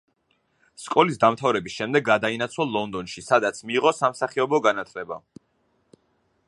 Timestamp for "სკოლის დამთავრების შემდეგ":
0.83-2.07